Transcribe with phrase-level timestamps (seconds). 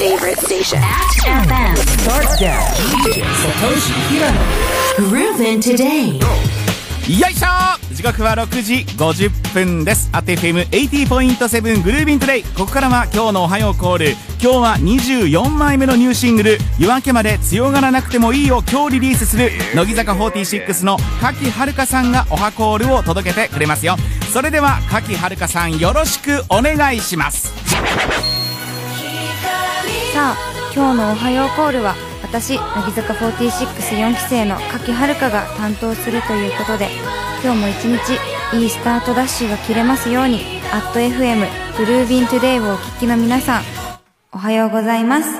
[0.00, 0.80] favorite station.
[0.80, 2.64] FM Start down.
[3.04, 4.40] DJ Satoshi Hirano.
[4.96, 10.08] Groovin today よいしょ時刻は6時50分です。
[10.12, 12.42] アテ FM80.7 グルービントデイ。
[12.42, 14.10] ここからは今日のおはようコール。
[14.42, 23.96] 今日は24枚目のニューシングル、夜明けまで強がらなくてもいいを今日リリースする、乃木坂46の柿遥さんがおはコールを届けてくれますよ。
[24.32, 28.29] それでは柿遥さんよろしくお願いします。
[30.20, 30.36] さあ
[30.74, 36.90] 今日の「おはようコールは」私乃木坂464期生の柿遥が担当するということで
[37.42, 38.18] 今日も一日
[38.54, 40.44] いいスタートダッシュが切れますように
[40.92, 41.46] 「@FM
[41.78, 43.62] グルービントゥデイをお聞きの皆さん
[44.32, 45.30] おはようございます。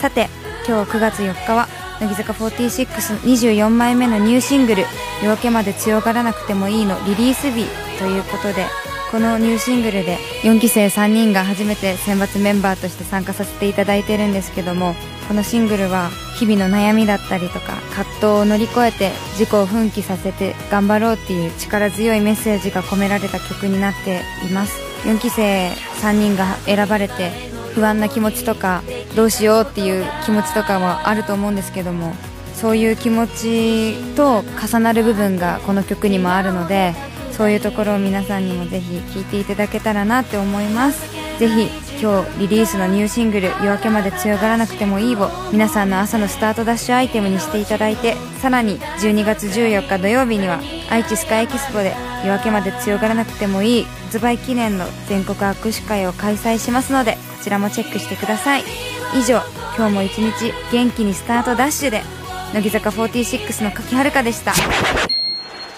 [0.00, 0.30] さて
[0.66, 1.68] 今日9月4日は
[2.00, 4.86] 乃木坂4624枚目のニューシングル
[5.20, 7.66] 「夜明けまで強がらなくてもいい」のリリース日
[7.98, 8.64] ということで
[9.10, 14.94] このニューシングルで4期生3人が初めて選抜メンバーとして参加させていただいてるんですけども
[15.28, 24.86] このシングルは日々の悩みだったりとか葛藤を乗り越えて自己を奮起させて頑張ろうっていう力強いメッセージが込められた曲になっています。
[25.04, 25.70] 4期生
[26.02, 27.30] 3人が選ばれて
[27.74, 28.82] 不安な気持ちとか
[29.14, 32.14] どうしようっていう気持ちとかもあると思うんですけども
[32.54, 36.94] そういう気持ちと重なる部分がこの曲にもあるので
[37.36, 41.14] そういうところを皆さんにもぜひ聴いていただけたらなって思います。
[41.38, 41.68] ぜひ
[42.00, 58.64] 今日リリースのニューシングル「夜明けまで強がらなくてもいい」を皆さんの朝のスタートダッシュアイテムにしていただいてさらに12月14日土曜日には愛知スカイエキスポで「夜明けまで強がらなくてもいい」発売記念の全国握手会を開催しますのでこちらもチェックしてください。
[59.14, 59.42] 以上
[59.76, 62.02] 今日も一日元気にスタートダッシュで
[62.54, 64.52] 乃木坂46の柿遥でした。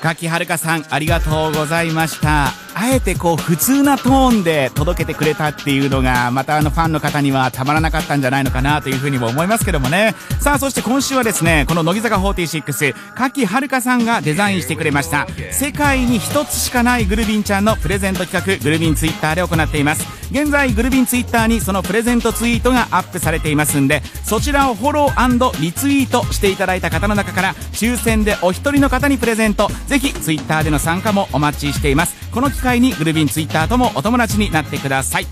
[0.00, 2.67] 柿遥さんありがとうございました。
[2.80, 10.14] あえてこう普通なトーンで届けてくれたっていうのがまたあのファンの方にはたまらなかったんじゃないのかなというふうにも思いますけどもね。
[10.40, 15.26] さあそして今週はですねこの乃木坂46柿遥さんがデザインしてくれました。
[15.50, 20.06] 世界に一つしかないグルビンちゃんのプレゼント企画グルビンツイッターで行っています。
[20.30, 29.68] 現在グルビンツイッターにそのプレゼントツイートがアップされていますんでそちらをフォローリツイートしていただいた方の中から抽選でお一人の方にプレゼント。
[29.86, 32.27] ぜひツイッターでの参加もお待ちしています。
[32.38, 35.26] この機会にグルビンツイッターともお友達になってください。